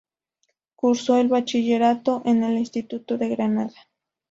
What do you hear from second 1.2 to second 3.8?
bachillerato en el instituto de Granada.